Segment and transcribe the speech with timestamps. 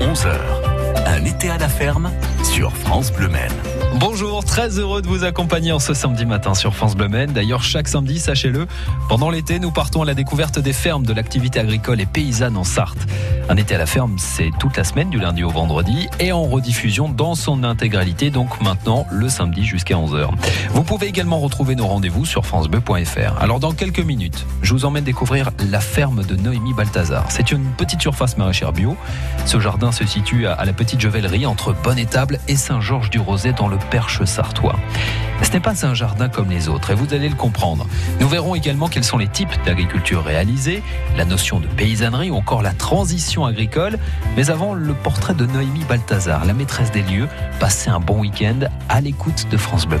[0.00, 0.36] 11h.
[1.06, 2.10] Un été à la ferme
[2.42, 3.79] sur France Bleu Maine.
[3.96, 7.08] Bonjour, très heureux de vous accompagner en ce samedi matin sur France Bleu.
[7.26, 8.66] D'ailleurs, chaque samedi, sachez-le,
[9.08, 12.62] pendant l'été, nous partons à la découverte des fermes de l'activité agricole et paysanne en
[12.62, 13.06] Sarthe.
[13.48, 16.44] Un été à la ferme, c'est toute la semaine, du lundi au vendredi, et en
[16.44, 20.28] rediffusion dans son intégralité, donc maintenant le samedi jusqu'à 11h.
[20.70, 23.40] Vous pouvez également retrouver nos rendez-vous sur francebleu.fr.
[23.40, 27.26] Alors dans quelques minutes, je vous emmène découvrir la ferme de Noémie Balthazar.
[27.28, 28.96] C'est une petite surface maraîchère bio.
[29.46, 34.24] Ce jardin se situe à la Petite Jovellerie entre Bonne-Étable et Saint-Georges-du-Rosay dans le Perche
[34.24, 34.76] sartois.
[35.42, 37.86] Ce n'est pas un jardin comme les autres et vous allez le comprendre.
[38.20, 40.82] Nous verrons également quels sont les types d'agriculture réalisés,
[41.16, 43.98] la notion de paysannerie ou encore la transition agricole.
[44.36, 47.28] Mais avant, le portrait de Noémie Balthazar, la maîtresse des lieux.
[47.58, 50.00] Passez un bon week-end à l'écoute de France Bleu.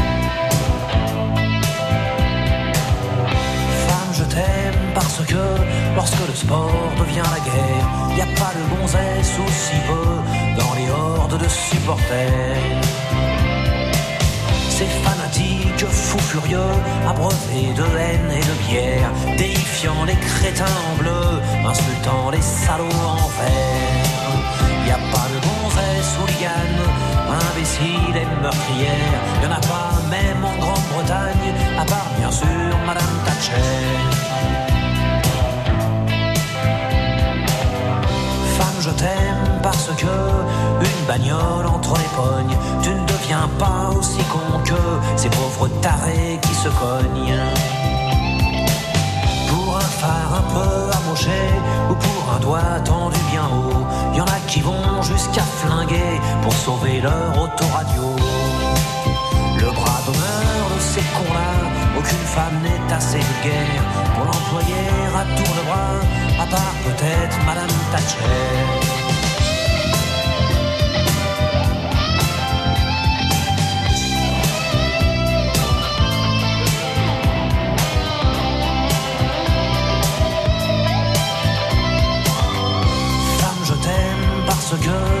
[4.93, 5.43] Parce que
[5.95, 10.89] lorsque le sport devient la guerre, y a pas de gonzesse aussi peu dans les
[10.89, 12.81] hordes de supporters.
[14.69, 16.73] Ces fanatiques fous furieux,
[17.07, 23.27] abreuvés de haine et de bière, déifiant les crétins en bleu, insultant les salauds en
[23.37, 24.31] vert.
[24.87, 26.75] Y a pas de gonzesse hooligan,
[27.51, 33.15] imbécile et meurtrière, y en a pas même en Grande-Bretagne, à part bien sûr Madame
[33.25, 34.20] Thatcher.
[38.81, 44.59] Je t'aime parce que une bagnole entre les pognes, tu ne deviens pas aussi con
[44.65, 44.81] que
[45.15, 47.39] ces pauvres tarés qui se cognent.
[49.49, 51.41] Pour un phare un peu amoché
[51.91, 56.53] ou pour un doigt tendu bien haut, y en a qui vont jusqu'à flinguer pour
[56.53, 58.20] sauver leur autoradio.
[62.11, 63.83] Aucune femme n'est assez vulgaire
[64.15, 64.75] pour l'employer
[65.15, 65.99] à tour de bras,
[66.39, 68.17] à part peut-être Madame Thatcher.
[83.39, 85.20] Femme, je t'aime parce que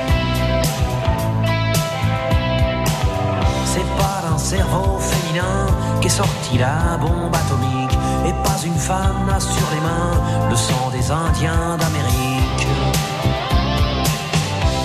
[3.73, 5.65] C'est pas d'un cerveau féminin
[6.01, 10.89] qu'est sortie la bombe atomique et pas une femme n'a sur les mains le sang
[10.91, 12.67] des Indiens d'Amérique.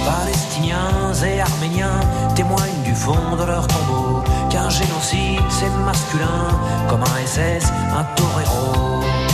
[0.05, 2.01] Palestiniens et Arméniens
[2.37, 6.47] témoignent du fond de leur tombeau qu'un génocide c'est masculin
[6.89, 9.26] comme un SS, un torero.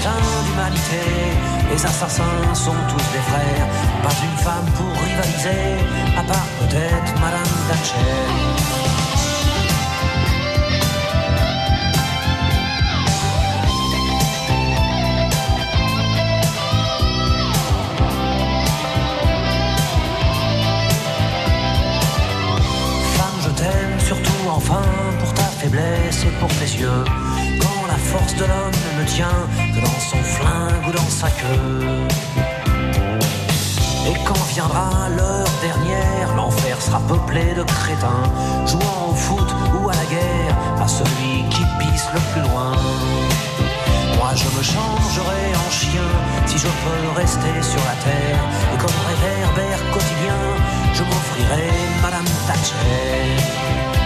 [0.00, 1.02] D'humanité,
[1.70, 3.66] les assassins sont tous des frères.
[4.02, 5.74] Pas une femme pour rivaliser,
[6.16, 7.96] à part peut-être Madame Thatcher.
[23.16, 24.82] Femme, je t'aime surtout enfin
[25.18, 27.27] pour ta faiblesse et pour tes yeux.
[28.10, 29.40] Force de l'homme ne tient
[29.74, 32.06] que dans son flingue ou dans sa queue.
[34.08, 38.24] Et quand viendra l'heure dernière, l'enfer sera peuplé de crétins,
[38.66, 42.72] jouant au foot ou à la guerre, à celui qui pisse le plus loin.
[44.16, 46.08] Moi je me changerai en chien
[46.46, 48.42] si je peux rester sur la terre.
[48.72, 50.40] Et comme réverbère quotidien,
[50.94, 51.70] je m'offrirai
[52.02, 53.97] Madame Thatcher.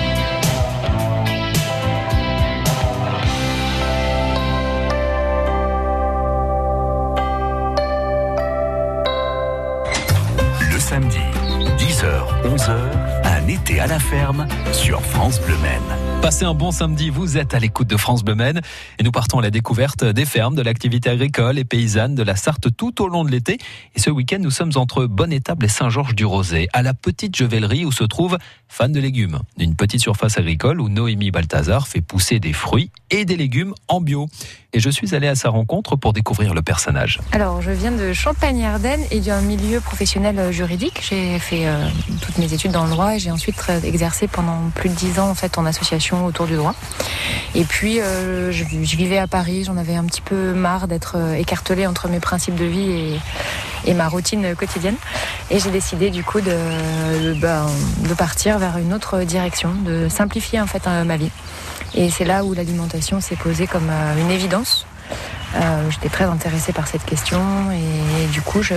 [12.45, 12.77] 11h,
[13.25, 15.81] un été à la ferme sur France Bleu Maine.
[16.21, 18.61] Passez un bon samedi, vous êtes à l'écoute de France Bleu Maine
[18.99, 22.37] et nous partons à la découverte des fermes, de l'activité agricole et paysanne de la
[22.37, 23.57] Sarthe tout au long de l'été.
[23.95, 28.05] Et ce week-end, nous sommes entre Bonne-Étable et Saint-Georges-du-Rosé, à la petite Jevellerie où se
[28.05, 28.37] trouve
[28.69, 33.25] Fan de légumes, une petite surface agricole où Noémie Balthazar fait pousser des fruits et
[33.25, 34.29] des légumes en bio.
[34.75, 37.21] Et je suis allé à sa rencontre pour découvrir le personnage.
[37.33, 41.07] Alors, je viens de Champagne-Ardenne et d'un milieu professionnel euh, juridique.
[41.07, 41.87] J'ai fait euh,
[42.23, 45.29] toutes mes études dans le droit et j'ai ensuite exercé pendant plus de dix ans
[45.29, 46.75] en fait en association autour du droit.
[47.55, 51.87] Et puis, euh, je, vivais à Paris, j'en avais un petit peu marre d'être écartelée
[51.87, 53.19] entre mes principes de vie
[53.85, 54.97] et, ma routine quotidienne.
[55.51, 57.67] Et j'ai décidé du coup de, ben,
[58.09, 61.31] de, partir vers une autre direction, de simplifier en fait ma vie.
[61.95, 64.87] Et c'est là où l'alimentation s'est posée comme une évidence.
[65.55, 67.41] Euh, J'étais très intéressée par cette question
[67.71, 68.75] et, et du coup je,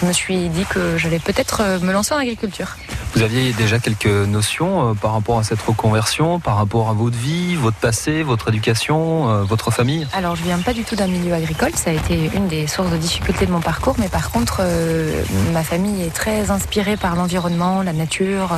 [0.00, 2.76] je, me suis dit que j'allais peut-être me lancer en agriculture.
[3.14, 7.16] Vous aviez déjà quelques notions euh, par rapport à cette reconversion, par rapport à votre
[7.16, 10.06] vie, votre passé, votre éducation, euh, votre famille?
[10.14, 12.90] Alors je viens pas du tout d'un milieu agricole, ça a été une des sources
[12.90, 15.22] de difficultés de mon parcours, mais par contre euh,
[15.52, 18.56] ma famille est très inspirée par l'environnement, la nature.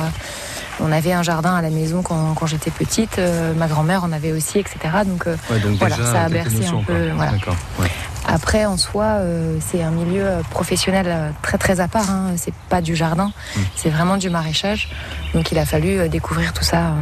[0.79, 3.19] On avait un jardin à la maison quand, quand j'étais petite.
[3.19, 4.77] Euh, ma grand-mère en avait aussi, etc.
[5.05, 7.11] Donc, euh, ouais, donc voilà, déjà, ça a bercé un peu.
[7.15, 7.31] Voilà.
[7.79, 7.89] Ouais.
[8.27, 12.09] Après, en soi, euh, c'est un milieu professionnel très très à part.
[12.09, 12.33] Hein.
[12.35, 13.59] C'est pas du jardin, mmh.
[13.75, 14.89] c'est vraiment du maraîchage.
[15.33, 16.93] Donc, il a fallu découvrir tout ça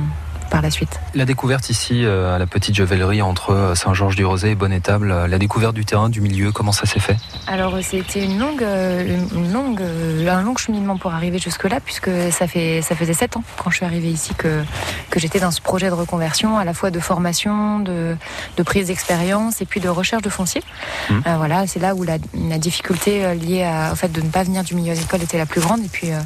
[0.56, 1.02] par la suite.
[1.16, 6.08] La découverte ici à la petite Jevellerie entre Saint-Georges-du-Rosé et Bonne-Étable, la découverte du terrain,
[6.08, 7.18] du milieu, comment ça s'est fait?
[7.46, 12.82] Alors c'était une longue, une longue, un long cheminement pour arriver jusque-là, puisque ça, fait,
[12.82, 14.64] ça faisait sept ans quand je suis arrivée ici que,
[15.10, 18.16] que j'étais dans ce projet de reconversion, à la fois de formation, de,
[18.56, 20.62] de prise d'expérience et puis de recherche de foncier.
[21.10, 21.14] Mmh.
[21.28, 24.44] Euh, voilà, c'est là où la, la, difficulté liée à, au fait de ne pas
[24.44, 25.84] venir du milieu agricole était la plus grande.
[25.84, 26.20] Et puis euh,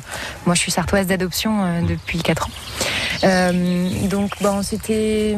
[0.46, 2.52] moi je suis sartoise d'adoption euh, depuis quatre ans.
[3.24, 3.90] Euh,
[4.20, 5.32] donc bon, c'était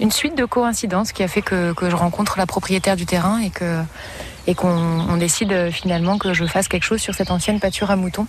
[0.00, 3.50] une suite de coïncidences qui a fait que, je rencontre la propriétaire du terrain et
[3.50, 3.82] que
[4.48, 8.26] et qu'on décide finalement que je fasse quelque chose sur cette ancienne pâture à moutons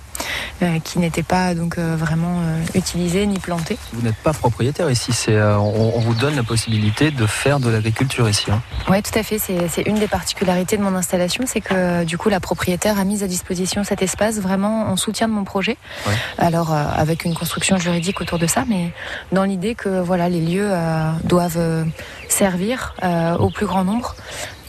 [0.61, 3.77] euh, qui n'était pas donc euh, vraiment euh, utilisée ni plantée.
[3.93, 7.61] Vous n'êtes pas propriétaire ici, c'est euh, on, on, vous donne la possibilité de faire
[7.61, 8.51] de l'agriculture ici.
[8.51, 8.61] Hein.
[8.89, 9.39] Oui, tout à fait.
[9.39, 13.23] C'est une des particularités de mon installation, c'est que du coup la propriétaire a mis
[13.23, 15.77] à disposition cet espace vraiment en soutien de mon projet.
[16.05, 16.13] Ouais.
[16.37, 18.91] Alors euh, avec une construction juridique autour de ça, mais
[19.31, 21.85] dans l'idée que voilà les lieux euh, doivent
[22.27, 22.93] servir
[23.39, 24.15] au plus grand nombre.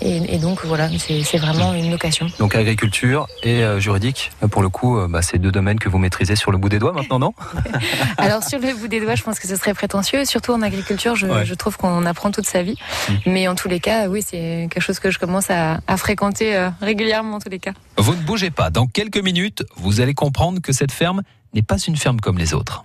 [0.02, 2.26] Et, et, donc voilà, c'est vraiment une location.
[2.38, 5.98] Donc agriculture et euh, juridique, pour le coup, euh, bah, c'est deux domaines que vous
[5.98, 7.34] maîtrisez sur le bout des doigts maintenant, non?
[8.18, 10.24] Alors sur le bout des doigts, je pense que ce serait prétentieux.
[10.24, 11.44] Surtout en agriculture, je, ouais.
[11.44, 12.76] je trouve qu'on apprend toute sa vie.
[13.08, 13.12] Mmh.
[13.26, 16.56] Mais en tous les cas, oui, c'est quelque chose que je commence à, à fréquenter
[16.56, 17.72] euh, régulièrement en tous les cas.
[17.96, 18.70] Vous ne bougez pas.
[18.70, 21.22] Dans quelques minutes, vous allez comprendre que cette ferme
[21.54, 22.84] n'est pas une ferme comme les autres.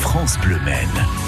[0.00, 1.27] France Bleu Maine.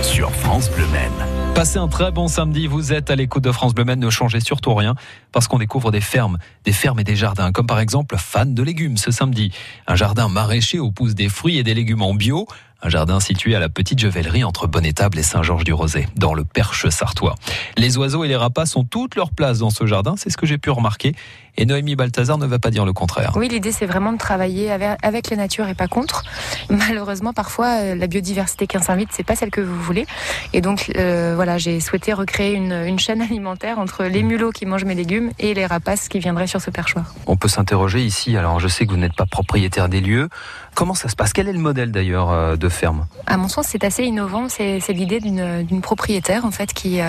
[0.00, 1.12] sur France Bleu Maine.
[1.54, 4.40] Passez un très bon samedi, vous êtes à l'écoute de France Bleu Maine, ne changez
[4.40, 4.94] surtout rien
[5.32, 8.62] parce qu'on découvre des fermes, des fermes et des jardins, comme par exemple Fan de
[8.62, 9.52] légumes ce samedi.
[9.86, 12.46] Un jardin maraîcher où poussent des fruits et des légumes en bio,
[12.82, 17.36] un jardin situé à la Petite Jevellerie entre Bonnetable et Saint-Georges-du-Rosé, dans le Perche sartois.
[17.76, 20.46] Les oiseaux et les rapaces ont toute leur place dans ce jardin, c'est ce que
[20.46, 21.14] j'ai pu remarquer.
[21.58, 23.32] Et Noémie Balthazar ne va pas dire le contraire.
[23.36, 26.24] Oui, l'idée c'est vraiment de travailler avec la nature et pas contre.
[26.70, 30.06] Malheureusement, parfois, euh, la biodiversité qu'un s'invite, c'est pas celle que vous voulez.
[30.54, 34.64] Et donc, euh, voilà, j'ai souhaité recréer une, une, chaîne alimentaire entre les mulots qui
[34.64, 37.14] mangent mes légumes et les rapaces qui viendraient sur ce perchoir.
[37.26, 38.36] On peut s'interroger ici.
[38.36, 40.30] Alors, je sais que vous n'êtes pas propriétaire des lieux.
[40.74, 41.34] Comment ça se passe?
[41.34, 44.48] Quel est le modèle d'ailleurs euh, de ferme À mon sens, c'est assez innovant.
[44.48, 47.00] C'est l'idée d'une propriétaire en fait qui,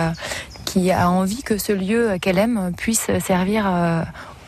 [0.66, 3.66] qui a envie que ce lieu qu'elle aime puisse servir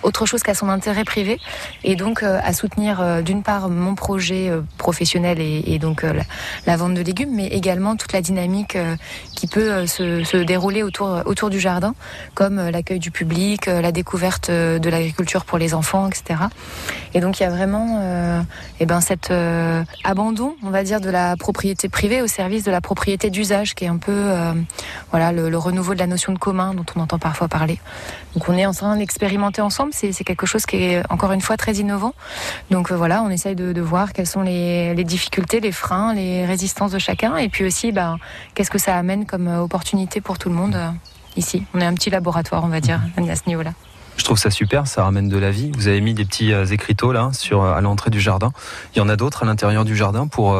[0.05, 1.39] autre chose qu'à son intérêt privé
[1.83, 6.03] et donc euh, à soutenir euh, d'une part mon projet euh, professionnel et, donc
[6.65, 8.77] la, vente de légumes, mais également toute la dynamique
[9.35, 11.95] qui peut se, dérouler autour, autour du jardin,
[12.33, 16.39] comme l'accueil du public, la découverte de l'agriculture pour les enfants, etc.
[17.13, 18.45] Et donc il y a vraiment et
[18.81, 19.33] eh ben, cet
[20.03, 23.85] abandon, on va dire, de la propriété privée au service de la propriété d'usage, qui
[23.85, 24.31] est un peu
[25.11, 27.79] voilà le, le renouveau de la notion de commun dont on entend parfois parler.
[28.35, 31.57] Donc on est en train d'expérimenter ensemble c'est quelque chose qui est encore une fois
[31.57, 32.13] très innovant.
[32.69, 36.91] Donc euh, voilà, on essaye de, voir quelles sont les, difficultés, les freins, les résistances
[36.91, 38.17] de chacun, et puis aussi, ben,
[38.53, 40.89] qu'est-ce que ça amène comme euh, opportunité pour tout le monde euh,
[41.37, 41.63] ici.
[41.73, 43.73] On est un petit laboratoire, on va dire, à ce niveau-là.
[44.17, 45.71] Je trouve ça super, ça ramène de la vie.
[45.75, 48.53] Vous avez mis des petits écriteaux là sur à l'entrée du jardin.
[48.95, 50.57] Il y en a d'autres à l'intérieur du jardin pour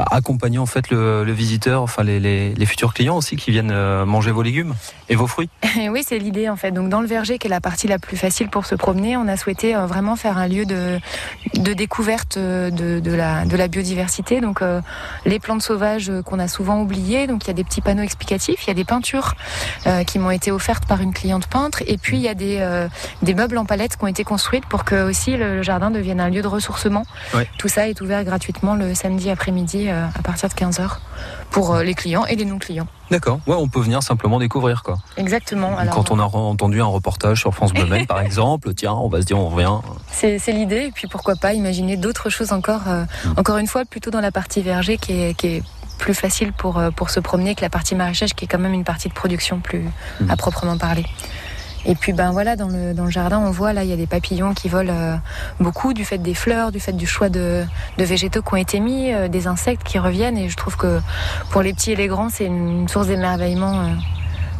[0.00, 4.30] bah, accompagner en fait le, visiteur, enfin les, futurs clients aussi qui viennent euh, manger
[4.30, 4.74] vos légumes
[5.10, 5.50] et vos fruits.
[5.90, 6.70] oui, c'est l'idée en fait.
[6.70, 9.28] Donc dans le verger, qui est la partie la plus facile pour se promener, on
[9.28, 10.98] a souhaité euh, vraiment faire un lieu de,
[11.54, 14.40] de découverte euh, de, de, la, de la biodiversité.
[14.40, 14.62] Donc
[15.26, 17.26] les plantes sauvages qu'on a souvent oubliées.
[17.26, 19.34] Donc il y a des petits panneaux explicatifs, il y a des peintures
[20.06, 22.86] qui m'ont été offertes par une cliente peintre, et puis il y a des,
[23.22, 26.30] des meubles en palette qui ont été construites pour que aussi le jardin devienne un
[26.30, 27.04] lieu de ressourcement.
[27.58, 30.98] Tout ça est ouvert gratuitement le samedi après-midi euh, à partir de 15h
[31.50, 32.86] pour euh, les clients et les non-clients.
[33.10, 34.98] D'accord, ouais, on peut venir simplement découvrir quoi.
[35.16, 35.76] Exactement.
[35.92, 39.26] Quand on a entendu un reportage sur France Bleu par exemple, tiens, on va se
[39.26, 39.78] dire on revient.
[40.10, 43.34] C'est l'idée, et puis pourquoi pas imaginer d'autres choses encore, euh, mm.
[43.38, 45.62] encore une fois, plutôt dans la partie verger qui est, qui est
[45.98, 48.84] plus facile pour, pour se promener que la partie maraîchage qui est quand même une
[48.84, 49.88] partie de production plus
[50.20, 50.30] mm.
[50.30, 51.04] à proprement parler.
[51.84, 53.96] Et puis ben voilà, dans le, dans le jardin, on voit là, il y a
[53.96, 55.16] des papillons qui volent euh,
[55.60, 57.64] beaucoup du fait des fleurs, du fait du choix de,
[57.98, 60.36] de végétaux qui ont été mis, euh, des insectes qui reviennent.
[60.36, 61.00] Et je trouve que
[61.50, 63.80] pour les petits et les grands, c'est une, source d'émerveillement.
[63.80, 63.94] Euh,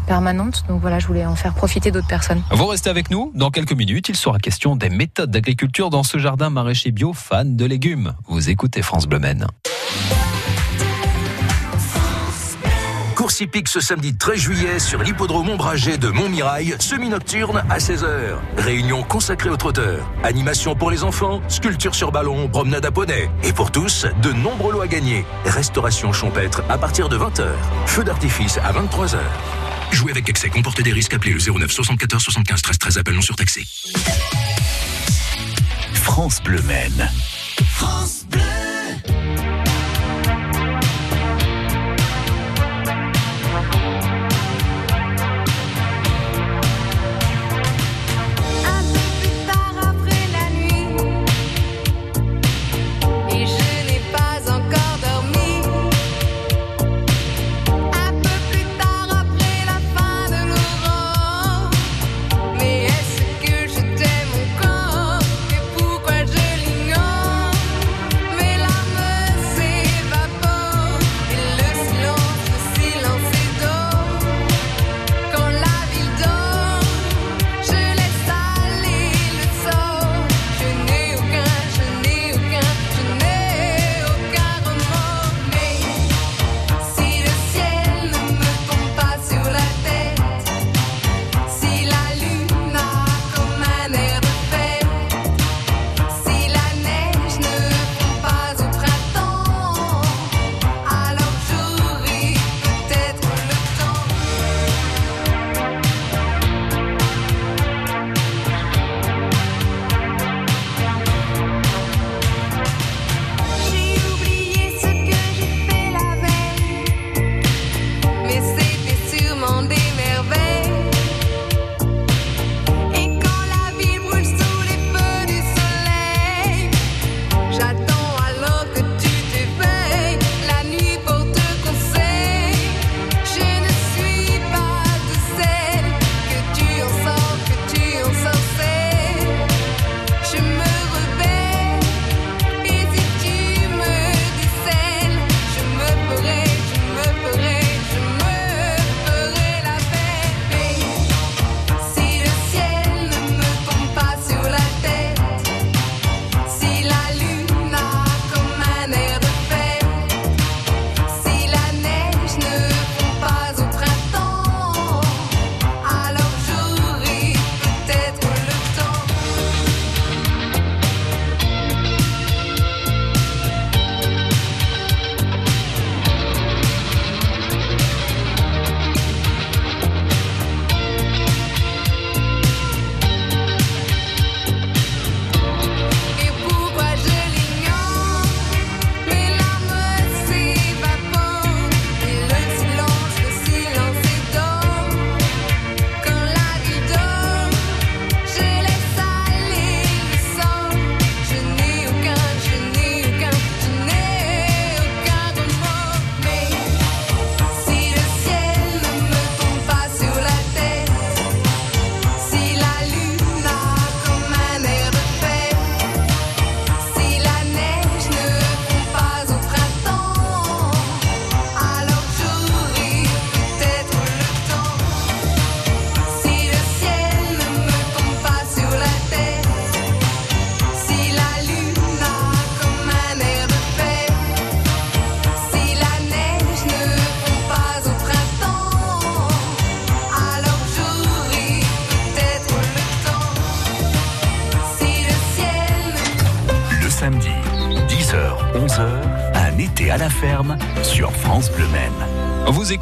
[0.07, 0.65] permanente.
[0.67, 2.43] Donc voilà, je voulais en faire profiter d'autres personnes.
[2.51, 3.31] Vous restez avec nous.
[3.37, 7.55] Dans quelques minutes, il sera question des méthodes d'agriculture dans ce jardin maraîcher bio fan
[7.55, 8.15] de légumes.
[8.27, 9.21] Vous écoutez France Bleu
[13.21, 18.39] Course hippique ce samedi 13 juillet sur l'hippodrome ombragé de Montmirail, semi-nocturne à 16h.
[18.57, 20.11] Réunion consacrée aux trotteurs.
[20.25, 23.29] Animation pour les enfants, sculpture sur ballon, promenade à poney.
[23.43, 25.27] Et pour tous, de nombreux lots à gagner.
[25.45, 27.45] Restauration champêtre à partir de 20h.
[27.85, 29.19] Feu d'artifice à 23h.
[29.93, 31.13] Jouer avec excès comporte des risques.
[31.13, 32.97] Appelez le 09 74 75 13 13.
[32.97, 33.67] Appel non surtaxé.
[35.93, 37.11] France Bleu Maine.
[37.67, 38.70] France Bleu.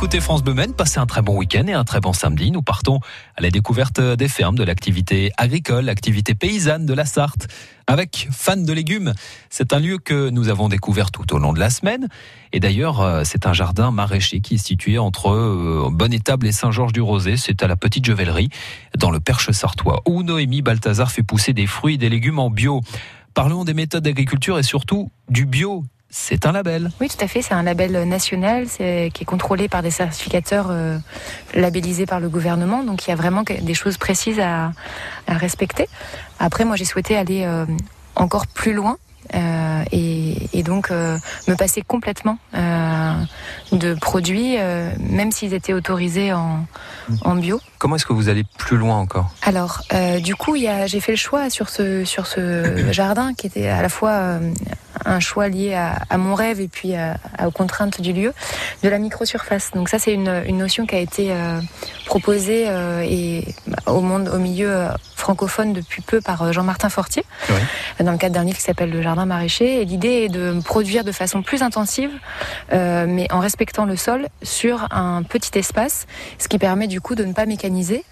[0.09, 2.51] Écoutez France Bleu Maine, passez un très bon week-end et un très bon samedi.
[2.51, 2.99] Nous partons
[3.37, 7.47] à la découverte des fermes, de l'activité agricole, l'activité paysanne de la Sarthe,
[7.87, 9.13] avec Fan de légumes.
[9.51, 12.09] C'est un lieu que nous avons découvert tout au long de la semaine.
[12.55, 17.37] Et d'ailleurs, euh, c'est un jardin maraîcher qui est situé entre euh, Bonne-Étable et Saint-Georges-du-Rosé.
[17.37, 18.49] C'est à la Petite Jevelerie,
[18.97, 22.49] dans le Perche sartois, où Noémie Balthazar fait pousser des fruits et des légumes en
[22.49, 22.81] bio.
[23.35, 26.91] Parlons des méthodes d'agriculture et surtout du bio c'est un label.
[27.01, 27.43] Oui, tout à fait.
[27.43, 30.99] C'est un label national qui est contrôlé par des certificateurs euh,
[31.55, 32.83] labellisés par le gouvernement.
[32.83, 34.73] Donc il y a vraiment des choses précises à,
[35.29, 35.87] respecter.
[36.39, 37.67] Après, moi, j'ai souhaité aller euh,
[38.17, 38.97] encore plus loin.
[39.35, 40.18] Euh, et,
[40.63, 42.39] donc me passer complètement
[43.73, 44.57] de produits,
[44.99, 46.65] même s'ils étaient autorisés en,
[47.23, 47.61] en bio.
[47.79, 49.31] Comment est-ce que vous allez plus loin encore?
[49.43, 49.83] Alors,
[50.23, 53.89] du coup, j'ai fait le choix sur ce, sur ce jardin qui était à la
[53.89, 54.39] fois
[55.05, 56.95] un choix lié à, mon rêve et puis
[57.45, 58.33] aux contraintes du lieu,
[58.83, 59.71] de la microsurface.
[59.75, 61.61] Donc ça, c'est une, notion qui a été euh,
[62.07, 67.25] proposée euh, et bah, au monde, au milieu euh, francophone depuis peu par Jean-Martin Fortier,
[68.01, 69.81] dans le cadre d'un livre qui s'appelle Le Jardin maraîcher.
[69.81, 72.11] Et l'idée de produire de façon plus intensive,
[72.73, 76.07] mais en respectant le sol sur un petit espace,
[76.39, 78.05] ce qui permet du coup de ne pas mécaniser,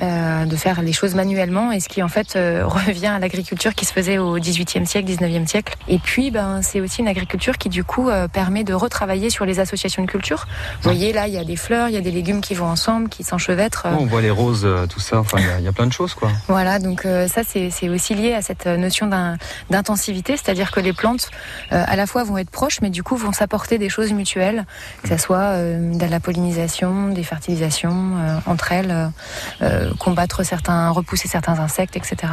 [0.00, 2.32] de faire les choses manuellement, et ce qui en fait
[2.64, 5.76] revient à l'agriculture qui se faisait au XVIIIe siècle, XIXe siècle.
[5.88, 9.44] Et puis ben, c'est aussi une agriculture qui, du coup, euh, permet de retravailler sur
[9.44, 10.46] les associations de culture.
[10.76, 12.66] Vous voyez, là, il y a des fleurs, il y a des légumes qui vont
[12.66, 13.86] ensemble, qui s'enchevêtrent.
[13.98, 15.18] on voit les roses, euh, tout ça.
[15.18, 16.30] Enfin, il y, a plein de choses, quoi.
[16.48, 19.08] Voilà, donc euh, ça, c'est aussi lié à cette notion
[19.70, 21.30] d'intensivité, c'est-à-dire que les plantes,
[21.70, 24.66] à la fois, vont être proches, mais du coup, vont s'apporter des choses mutuelles,
[25.02, 28.12] que ce soit de la pollinisation, des fertilisations
[28.46, 29.10] entre elles,
[29.98, 32.32] combattre certains, repousser certains insectes, etc.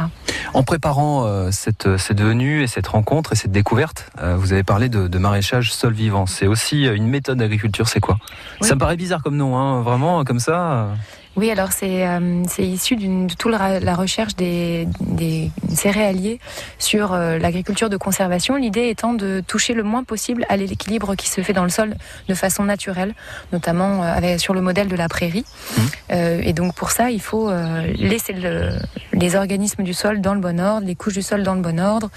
[0.52, 4.88] En préparant cette, cette venue et cette rencontre et cette découverte, euh, vous avez parlé
[4.88, 6.26] de, maraîchage sol vivant.
[6.26, 8.18] C'est aussi euh, une méthode d'agriculture, c'est quoi?
[8.60, 10.88] Ça me paraît bizarre comme nom, hein, vraiment, comme ça.
[11.36, 16.38] Oui, alors c'est euh, issu de toute la recherche des, des céréaliers
[16.78, 18.54] sur euh, l'agriculture de conservation.
[18.54, 21.96] L'idée étant de toucher le moins possible à l'équilibre qui se fait dans le sol
[22.28, 23.14] de façon naturelle,
[23.52, 25.44] notamment euh, avec, sur le modèle de la prairie.
[25.44, 25.80] Mmh.
[26.12, 27.50] Euh, et donc pour ça, il faut
[27.96, 28.70] laisser le,
[29.12, 31.80] les organismes du sol dans le bon ordre, les couches du sol dans le bon
[31.80, 32.10] ordre.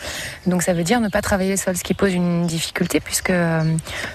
[0.46, 3.34] Donc ça veut dire ne pas travailler le sol, ce qui pose une difficulté puisque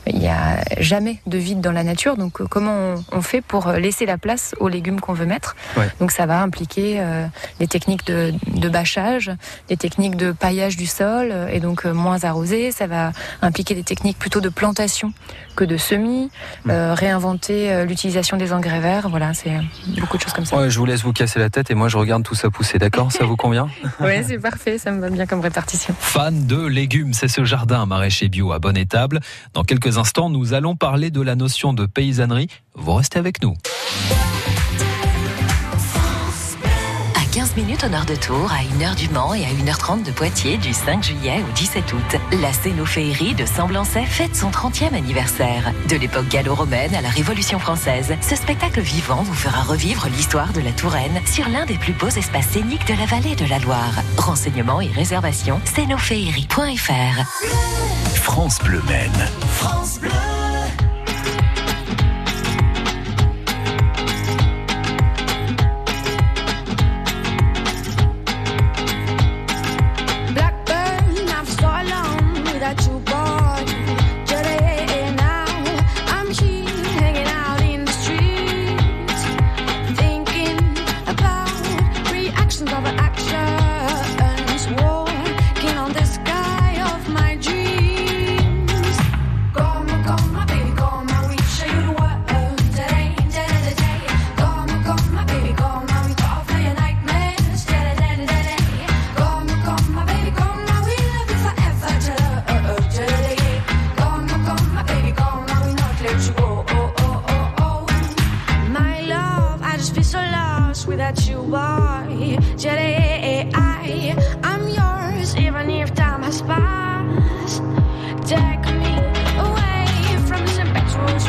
[0.07, 2.17] il n'y a jamais de vide dans la nature.
[2.17, 5.57] Donc comment on, on fait pour laisser la place aux légumes qu'on veut mettre.
[6.01, 7.27] Donc ça va impliquer euh,
[7.59, 9.31] des techniques de, bâchage,
[9.69, 12.71] des techniques de paillage du sol euh, et donc euh, moins arrosé.
[12.71, 15.13] Ça va impliquer des techniques plutôt de plantation
[15.57, 16.31] que de semis,
[16.65, 16.71] mm.
[16.71, 19.09] réinventer l'utilisation des engrais verts.
[19.11, 19.53] Voilà, c'est
[20.01, 20.69] beaucoup de choses comme ça.
[20.69, 22.79] je vous laisse vous casser la tête et moi je regarde tout ça pousser.
[22.79, 23.13] D'accord?
[23.13, 23.69] Ça vous convient?
[24.01, 24.79] Oui, c'est parfait.
[24.79, 25.95] Ça me va bien comme répartition.
[25.99, 29.21] Fan de légumes, c'est ce jardin maraîcher bio à bonne étable.
[29.55, 32.49] Dans quelques instants, nous allons parler de la notion de paysannerie.
[32.75, 33.55] Vous restez avec nous.
[37.43, 40.59] 15 minutes au nord de Tours, à 1h du Mans et à 1h30 de Poitiers
[40.59, 42.21] du 5 juillet au 17 août.
[42.41, 45.73] La Scénophéerie de Semblancet fête son 30e anniversaire.
[45.89, 50.61] De l'époque gallo-romaine à la Révolution française, ce spectacle vivant vous fera revivre l'histoire de
[50.61, 53.95] la Touraine sur l'un des plus beaux espaces scéniques de la vallée de la Loire.
[54.19, 57.25] Renseignements et réservations, scénophéerie.fr.
[58.15, 59.29] France Bleu Maine.
[59.49, 60.32] France Bleu.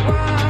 [0.04, 0.43] why.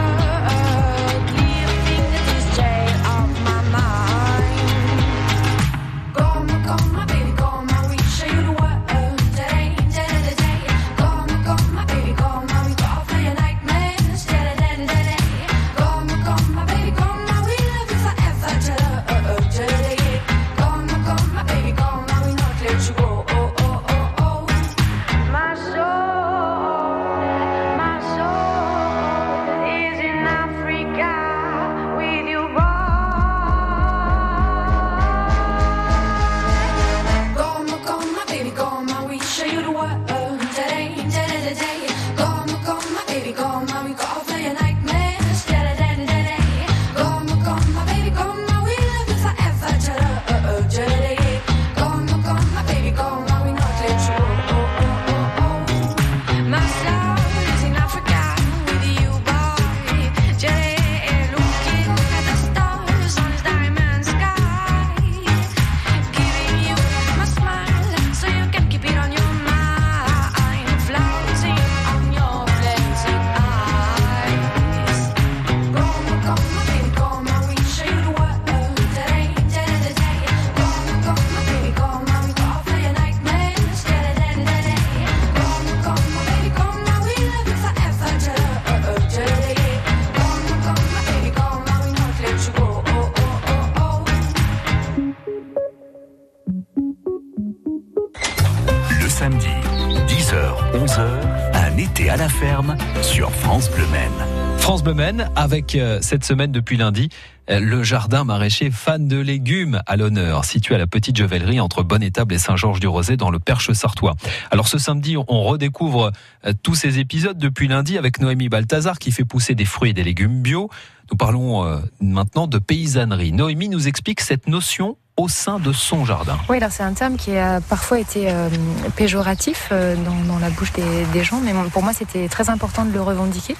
[105.35, 107.09] Avec euh, cette semaine depuis lundi,
[107.49, 111.83] euh, le jardin maraîcher fan de légumes à l'honneur, situé à la Petite Jovellerie entre
[111.83, 114.15] Bonne-Étable et Saint-Georges-du-Rosé dans le Perche sartois.
[114.49, 116.13] Alors ce samedi, on redécouvre
[116.45, 119.93] euh, tous ces épisodes depuis lundi avec Noémie Balthazar qui fait pousser des fruits et
[119.93, 120.69] des légumes bio.
[121.11, 123.33] Nous parlons maintenant de paysannerie.
[123.33, 126.37] Noémie nous explique cette notion au sein de son jardin.
[126.49, 128.49] Oui, alors c'est un terme qui a parfois été euh,
[128.95, 133.01] péjoratif euh, dans, la bouche des, gens, mais pour moi c'était très important de le
[133.01, 133.55] revendiquer.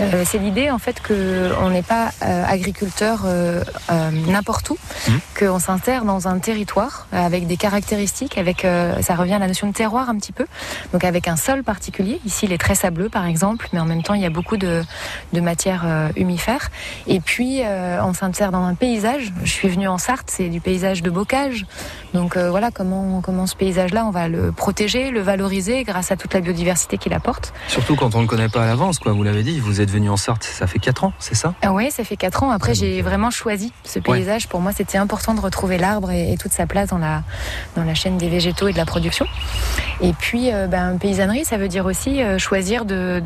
[0.00, 3.24] Euh, c'est l'idée en fait qu'on n'est pas agriculteur
[4.26, 5.12] n'importe où, mmh.
[5.38, 8.66] qu'on s'insère dans un territoire avec des caractéristiques, avec
[9.00, 10.46] ça revient à la notion de terroir un petit peu,
[10.92, 12.20] donc avec un sol particulier.
[12.26, 14.56] Ici il est très sableux par exemple, mais en même temps il y a beaucoup
[14.56, 14.82] de,
[15.32, 16.70] de matières humifères.
[17.06, 19.32] Et puis on s'insère dans un paysage.
[19.44, 21.66] Je suis venue en Sarthe, c'est du paysage de bocage.
[22.14, 26.16] Donc euh, voilà comment, comment ce paysage-là, on va le protéger, le valoriser grâce à
[26.16, 27.52] toute la biodiversité qu'il apporte.
[27.68, 29.12] Surtout quand on ne le connaît pas à l'avance, quoi.
[29.12, 31.54] Vous l'avez dit, vous êtes venu en Sarthe, ça fait 4 ans, c'est ça?
[31.62, 32.50] Ah Oui, ça fait 4 ans.
[32.50, 34.48] Après, j'ai vraiment choisi ce paysage.
[34.48, 37.22] Pour moi, c'était important de retrouver l'arbre et, toute sa place dans la,
[37.76, 39.26] dans la chaîne des végétaux et de la production.
[40.00, 43.22] Et puis, euh, ben, paysannerie, ça veut dire aussi euh, choisir, de,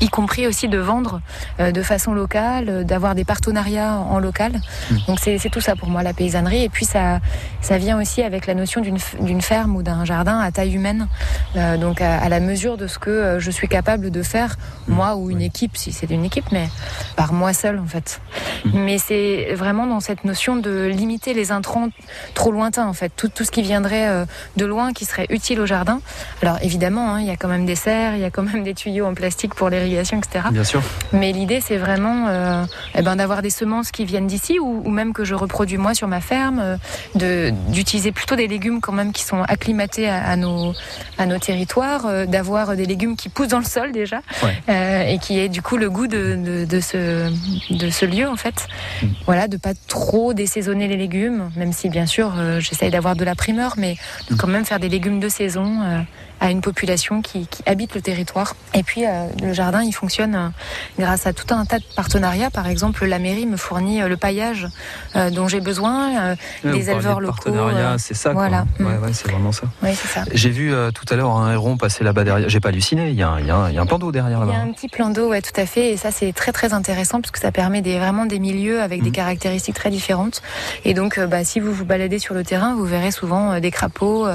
[0.00, 1.20] y compris aussi de vendre
[1.58, 4.52] de façon locale, d'avoir des partenariats en local.
[4.90, 4.96] Mmh.
[5.08, 6.64] Donc c'est tout ça pour moi, la paysannerie.
[6.64, 7.20] Et puis ça,
[7.60, 11.08] ça vient aussi avec la notion d'une ferme ou d'un jardin à taille humaine,
[11.56, 14.56] euh, donc à, la mesure de ce que euh, je suis capable de faire,
[14.88, 14.94] mmh.
[14.94, 16.68] moi ou une équipe, si c'est une équipe, mais
[17.16, 18.20] par moi seul en fait.
[18.64, 18.70] Mmh.
[18.78, 21.88] Mais c'est vraiment dans cette notion de limiter les intrants
[22.34, 24.24] trop lointains en fait, tout, tout ce qui viendrait euh,
[24.56, 26.00] de loin qui serait utile au jardin.
[26.42, 28.62] Alors évidemment, hein, il y a quand même des serres, il y a quand même
[28.62, 30.46] des tuyaux en plastique pour l'irrigation, etc.
[30.52, 30.82] Bien sûr.
[31.12, 35.12] Mais l'idée c'est vraiment eh ben, d'avoir des semences qui viennent d'ici ou, ou, même
[35.12, 36.75] que je reproduis moi sur ma ferme,
[37.14, 40.74] d'utiliser plutôt des légumes quand même qui sont acclimatés à, nos,
[41.18, 44.20] à nos territoires, euh, d'avoir des légumes qui poussent dans le sol déjà
[44.68, 47.30] euh, et qui aient du coup le goût de, de, ce,
[47.70, 48.66] de ce lieu en fait.
[49.02, 49.06] Mm.
[49.26, 53.24] Voilà, de pas trop désaisonner les légumes, même si bien sûr euh, j'essaye d'avoir de
[53.24, 53.96] la primeur, mais
[54.28, 54.38] de mm.
[54.38, 56.06] quand même faire des légumes de saison
[56.40, 58.56] à une population qui, qui, habite le territoire.
[58.74, 59.04] Et puis
[59.42, 60.52] le jardin, il fonctionne
[60.98, 62.50] grâce à tout un tas de partenariats.
[62.50, 64.68] Par exemple, la mairie me fournit le paillage
[65.14, 66.36] dont j'ai besoin,
[66.72, 67.50] des éleveurs locaux.
[67.50, 68.32] Euh, c'est ça.
[68.32, 68.66] Voilà.
[68.78, 69.02] Ouais, mm.
[69.02, 69.66] ouais, c'est vraiment ça.
[69.82, 70.24] Oui, c'est ça.
[70.32, 72.48] J'ai vu euh, tout à l'heure un héron passer là-bas derrière.
[72.48, 73.10] J'ai pas halluciné.
[73.10, 74.40] Il y, a un, il, y a un, il y a un plan d'eau derrière
[74.40, 74.52] là-bas.
[74.52, 75.92] Il y a un petit plan d'eau, ouais, tout à fait.
[75.92, 79.02] Et ça, c'est très très intéressant parce que ça permet des, vraiment des milieux avec
[79.02, 79.14] des mm.
[79.14, 80.42] caractéristiques très différentes.
[80.84, 83.70] Et donc, euh, bah, si vous vous baladez sur le terrain, vous verrez souvent des
[83.70, 84.26] crapauds,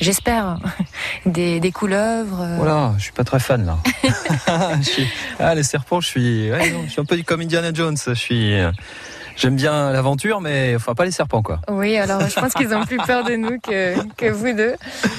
[0.00, 0.58] j'espère,
[1.26, 2.46] des, des couleuvres.
[2.56, 3.78] Voilà, je suis pas très fan là.
[5.38, 7.96] Ah, les serpents, je suis, ouais, non, je suis un peu comme Indiana Jones.
[8.06, 8.54] Je suis.
[9.36, 11.60] J'aime bien l'aventure, mais enfin pas les serpents, quoi.
[11.68, 14.74] Oui, alors je pense qu'ils ont plus peur de nous que, que vous deux.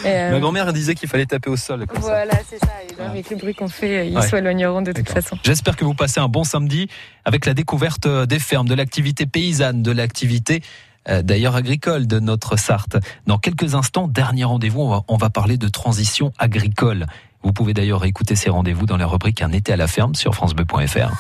[0.06, 1.86] Euh, Ma grand-mère disait qu'il fallait taper au sol.
[1.96, 2.72] voilà, c'est ça.
[2.98, 5.38] Et avec le bruit qu'on fait, ils s'éloigneront de toute façon.
[5.44, 6.88] J'espère que vous passez un bon samedi
[7.26, 10.62] avec la découverte des fermes, de l'activité paysanne, de l'activité
[11.10, 12.98] euh, d'ailleurs agricole de notre Sarthe.
[13.28, 17.06] Dans quelques instants, dernier rendez-vous, on va, on va parler de transition agricole.
[17.44, 20.34] Vous pouvez d'ailleurs écouter ces rendez-vous dans la rubrique Un été à la ferme sur
[20.34, 21.12] francebleu.fr.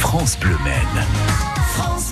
[0.00, 1.04] France Bleu Maine.
[1.74, 2.11] France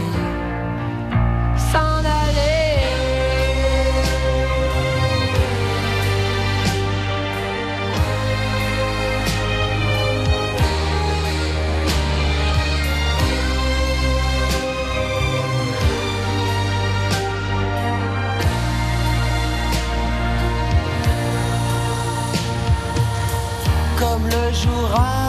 [24.91, 25.20] Jour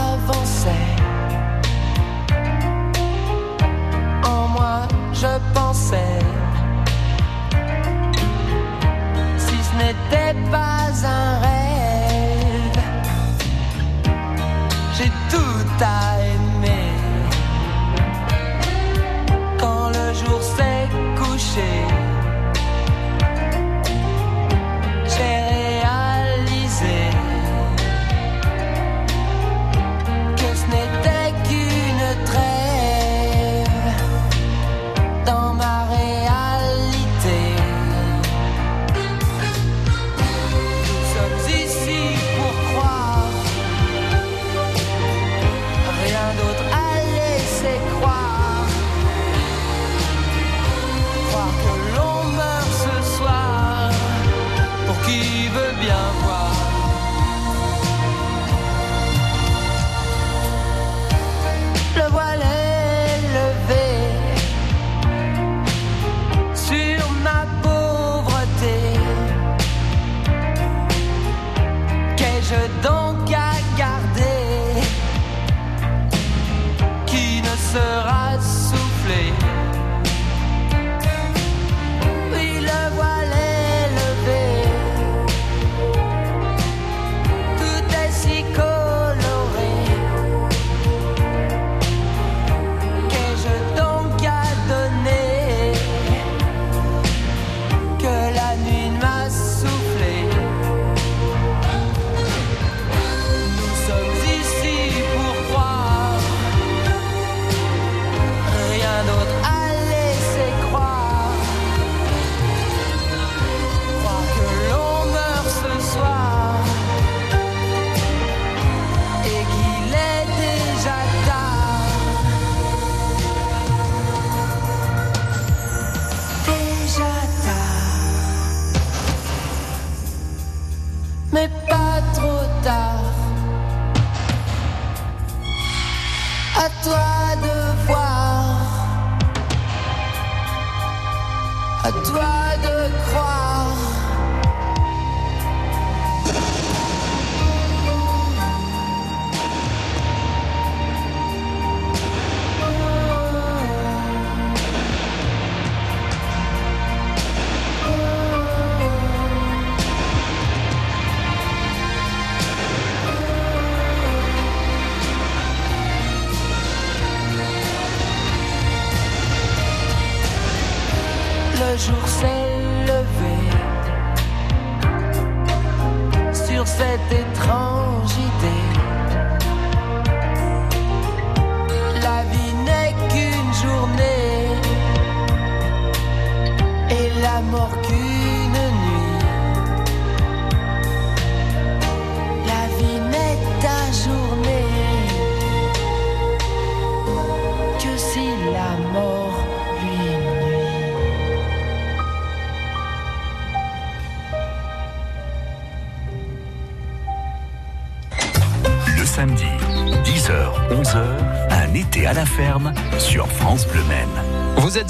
[77.72, 79.41] sera soufflé.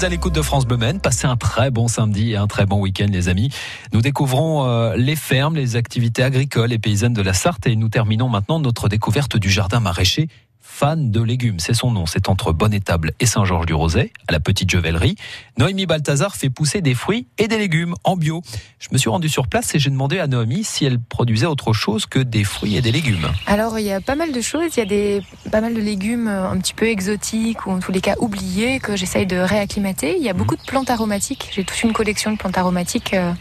[0.03, 0.77] À l'écoute de France Bleu.
[1.01, 3.49] Passez un très bon samedi et un très bon week-end, les amis.
[3.93, 7.87] Nous découvrons euh, les fermes, les activités agricoles et paysannes de la Sarthe et nous
[7.87, 10.27] terminons maintenant notre découverte du jardin maraîcher.
[10.75, 12.07] Fan de légumes, c'est son nom.
[12.07, 15.15] C'est entre Bonne-Étable et Saint-Georges-du-Rosay, à la petite Jevellerie.
[15.59, 18.41] Noémie Balthazar fait pousser des fruits et des légumes en bio.
[18.79, 21.73] Je me suis rendu sur place et j'ai demandé à Noémie si elle produisait autre
[21.73, 23.27] chose que des fruits et des légumes.
[23.45, 25.79] Alors il y a pas mal de choses, il y a des, pas mal de
[25.79, 29.37] légumes euh, un petit peu exotiques ou en tous les cas oubliés que j'essaye de
[29.37, 30.17] réacclimater.
[30.17, 33.31] Il y a beaucoup de plantes aromatiques, j'ai toute une collection de plantes aromatiques euh,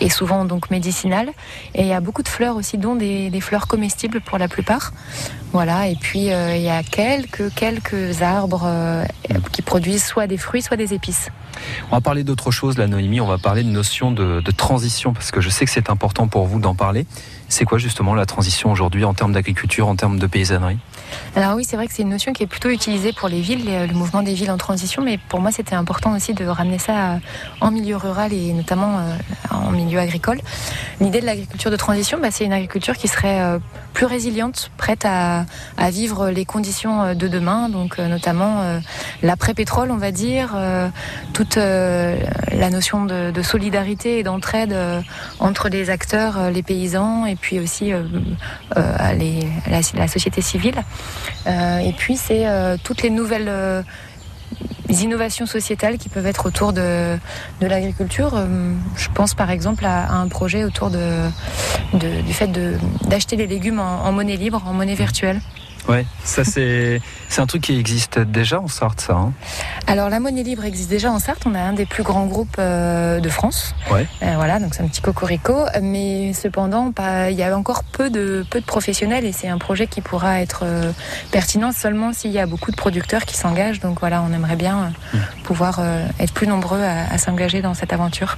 [0.00, 1.30] et souvent donc médicinales.
[1.74, 4.92] Et il y a beaucoup de fleurs aussi, dont des, fleurs comestibles pour la plupart.
[5.52, 9.04] Voilà, et puis euh, il y a quelques, quelques arbres euh,
[9.52, 11.28] qui produisent soit des fruits, soit des épices.
[11.90, 13.20] On va parler d'autre chose, là, Noémie.
[13.20, 16.46] On va parler de notion de transition, parce que je sais que c'est important pour
[16.46, 17.06] vous d'en parler.
[17.48, 20.78] C'est quoi justement la transition aujourd'hui en termes d'agriculture, en termes de paysannerie?
[21.36, 23.64] Alors oui, c'est vrai que c'est une notion qui est plutôt utilisée pour les villes,
[23.64, 27.20] le mouvement des villes en transition, mais pour moi c'était important aussi de ramener ça
[27.60, 29.16] en milieu rural et notamment euh,
[29.50, 30.40] en milieu agricole.
[31.00, 33.58] L'idée de l'agriculture de transition, bah, c'est une agriculture qui serait euh,
[33.96, 35.46] plus résiliente, prête à,
[35.90, 38.60] vivre les conditions euh, de demain, donc notamment
[39.22, 40.54] l'après-pétrole, on va dire,
[41.32, 44.76] toute la notion de, solidarité et d'entraide
[45.40, 47.92] entre les acteurs, les paysans et puis aussi
[48.74, 50.82] la, société civile.
[51.46, 52.44] et puis c'est
[52.84, 53.84] toutes les nouvelles
[54.88, 57.16] les innovations sociétales qui peuvent être autour de,
[57.60, 58.38] l'agriculture.
[58.96, 62.50] Je pense par exemple à, un projet autour du fait
[63.08, 65.40] d'acheter les légumes en, monnaie libre, en monnaie virtuelle.
[65.88, 69.14] Ouais, ça c'est c'est un truc qui existe déjà en Sarthe, ça.
[69.14, 69.32] Hein
[69.86, 71.44] Alors la monnaie libre existe déjà en Sarthe.
[71.46, 73.74] On a un des plus grands groupes euh, de France.
[73.90, 74.06] Ouais.
[74.22, 75.54] Euh, voilà, donc c'est un petit cocorico.
[75.82, 76.92] Mais cependant,
[77.28, 80.40] il y a encore peu de peu de professionnels et c'est un projet qui pourra
[80.40, 80.92] être euh,
[81.30, 83.80] pertinent seulement s'il y a beaucoup de producteurs qui s'engagent.
[83.80, 85.18] Donc voilà, on aimerait bien mmh.
[85.44, 85.80] pouvoir
[86.18, 88.36] être plus nombreux à, à s'engager dans cette aventure.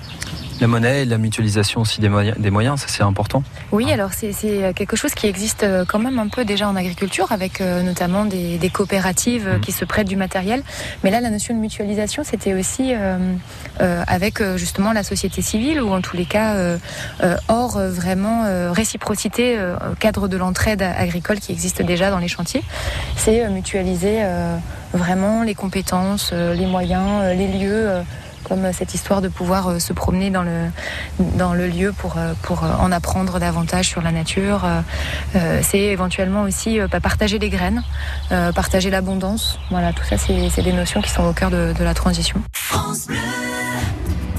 [0.60, 3.42] La monnaie et la mutualisation aussi des moyens, des moyens ça c'est important.
[3.72, 4.32] Oui, alors c'est
[4.74, 8.58] quelque chose qui existe quand même un peu déjà en agriculture, avec euh, notamment des,
[8.58, 9.60] des coopératives mmh.
[9.60, 10.62] qui se prêtent du matériel.
[11.04, 13.18] Mais là, la notion de mutualisation, c'était aussi euh,
[13.80, 16.56] euh, avec justement la société civile, ou en tous les cas
[17.48, 19.58] hors vraiment réciprocité,
[20.00, 22.62] cadre de l'entraide agricole qui existe déjà dans les chantiers.
[23.16, 24.22] C'est mutualiser
[24.92, 27.90] vraiment les compétences, les moyens, les lieux
[28.48, 30.70] comme euh, cette histoire de pouvoir euh, se promener dans le,
[31.36, 34.66] dans le lieu pour, euh, pour en apprendre davantage sur la nature.
[35.62, 37.82] C'est éventuellement aussi euh, bah, partager les graines,
[38.32, 39.58] euh, partager l'abondance.
[39.70, 42.40] Voilà, tout ça, c'est des notions qui sont au cœur de, de la transition.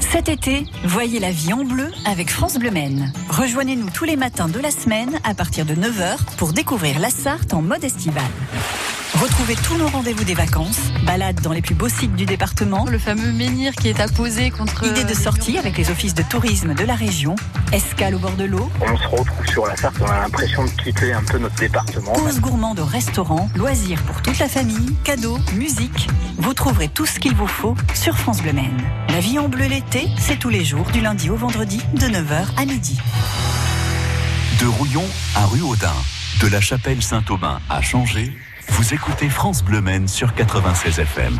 [0.00, 3.12] Cet été, voyez la vie en bleu avec France Bleu Maine.
[3.28, 7.54] Rejoignez-nous tous les matins de la semaine à partir de 9h pour découvrir la Sarthe
[7.54, 8.24] en mode estival.
[9.20, 12.98] Retrouvez tous nos rendez-vous des vacances, balades dans les plus beaux sites du département, Le
[12.98, 14.86] fameux menhir qui est apposé contre.
[14.86, 17.36] idées de sortie avec les offices de tourisme de la région,
[17.72, 20.70] escale au bord de l'eau, On se retrouve sur la Sarthe, on a l'impression de
[20.70, 22.12] quitter un peu notre département.
[22.12, 26.08] courses gourmandes au restaurant, loisirs pour toute la famille, cadeaux, musique.
[26.38, 28.80] Vous trouverez tout ce qu'il vous faut sur France Bleu Maine.
[29.10, 32.46] La vie en bleu l'été, c'est tous les jours du lundi au vendredi de 9h
[32.56, 32.98] à midi.
[34.60, 35.04] De Rouillon
[35.34, 35.92] à rue Audin,
[36.40, 38.32] de la chapelle Saint-Aubin à Changé,
[38.70, 41.38] vous écoutez France Bleu Maine sur 96 FM.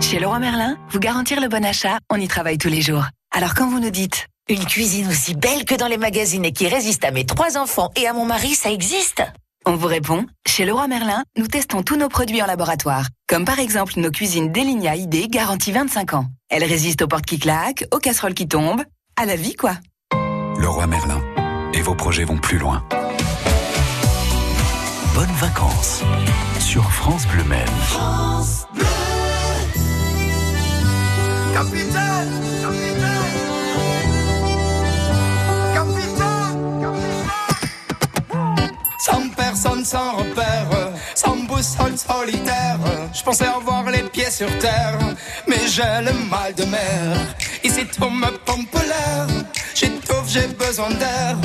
[0.00, 3.04] Chez Leroy Merlin, vous garantir le bon achat, on y travaille tous les jours.
[3.34, 6.68] Alors quand vous nous dites Une cuisine aussi belle que dans les magazines et qui
[6.68, 9.22] résiste à mes trois enfants et à mon mari, ça existe
[9.66, 13.06] On vous répond, chez Leroy Merlin, nous testons tous nos produits en laboratoire.
[13.28, 16.26] Comme par exemple nos cuisines Delinia ID garantie 25 ans.
[16.48, 18.84] Elles résistent aux portes qui claquent, aux casseroles qui tombent,
[19.16, 19.72] à la vie quoi.
[20.56, 21.20] Le roi Merlin.
[21.76, 22.84] Et vos projets vont plus loin.
[25.12, 26.04] Bonnes vacances
[26.60, 27.66] sur France Bleu Maine.
[31.52, 33.34] Capitaine, capitaine,
[35.74, 36.92] capitaine.
[39.00, 42.78] Sans personne, sans repère, sans boussole solitaire.
[43.12, 44.98] Je pensais avoir les pieds sur terre,
[45.66, 47.16] j'ai le mal de mer.
[47.62, 49.26] Ici tout me pompe l'air.
[49.74, 51.36] J'étouffe, j'ai besoin d'air.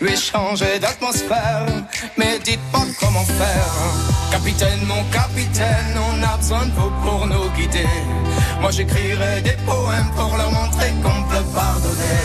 [0.00, 1.66] Lui changer d'atmosphère,
[2.16, 3.74] mais dites pas comment faire.
[4.30, 7.88] Capitaine, mon capitaine, on a besoin de vous pour nous guider.
[8.60, 12.22] Moi j'écrirai des poèmes pour leur montrer qu'on peut pardonner.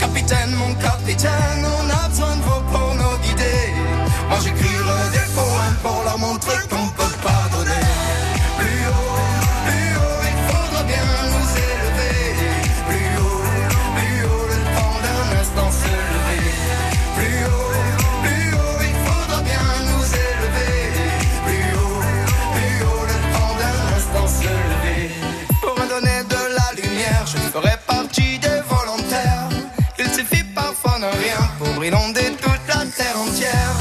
[0.00, 3.60] Capitaine, mon capitaine, on a besoin de vous pour nous guider.
[4.28, 7.45] Moi j'écrirai des poèmes pour leur montrer qu'on peut pardonner.
[31.86, 33.76] Inonder toute la terre entière.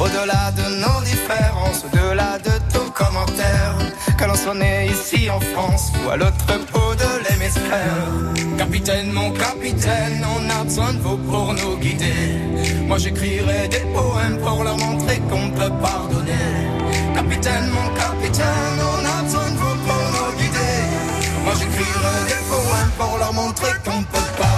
[0.00, 3.76] Au-delà de nos différences, au-delà de tout commentaire,
[4.16, 8.06] que l'on soit né ici en France ou à l'autre bout de l'hémisphère.
[8.56, 12.22] Capitaine, mon capitaine, on a besoin de vous pour nous guider.
[12.86, 16.48] Moi j'écrirai des poèmes pour leur montrer qu'on peut pardonner.
[17.14, 20.76] Capitaine, mon capitaine, on a besoin de vous pour nous guider.
[21.44, 24.57] Moi j'écrirai des poèmes pour leur montrer qu'on peut pardonner.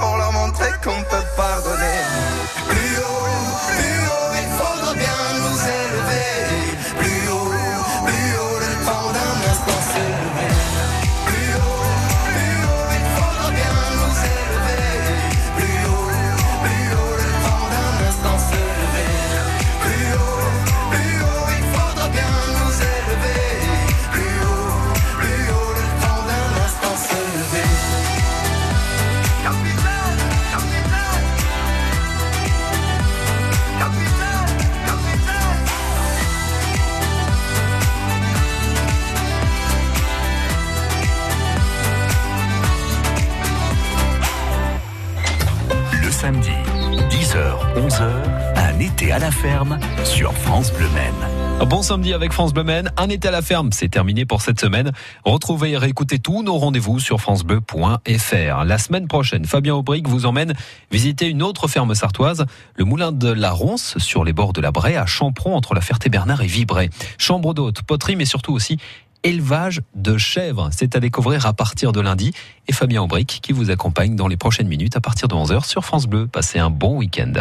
[51.81, 52.91] Samedi avec France Bleu Maine.
[52.97, 54.91] Un été à la ferme, c'est terminé pour cette semaine.
[55.25, 58.63] Retrouvez et réécoutez tous nos rendez-vous sur francebleu.fr.
[58.65, 60.53] La semaine prochaine, Fabien Aubric vous emmène
[60.91, 64.71] visiter une autre ferme sartoise, le moulin de la Ronce, sur les bords de la
[64.71, 66.89] Braie, à Champron, entre la Ferté-Bernard et Vibray.
[67.17, 68.77] Chambre d'hôte, poterie, mais surtout aussi
[69.23, 70.69] élevage de chèvres.
[70.71, 72.31] C'est à découvrir à partir de lundi.
[72.67, 75.83] Et Fabien Aubric qui vous accompagne dans les prochaines minutes à partir de 11h sur
[75.83, 76.27] France Bleu.
[76.27, 77.33] Passez un bon week-end.